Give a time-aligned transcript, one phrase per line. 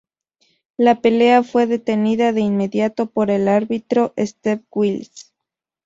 [0.77, 5.31] La pelea fue detenida de inmediato por el árbitro Steve Willis.